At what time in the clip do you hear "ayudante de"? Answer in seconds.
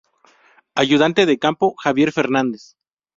0.73-1.37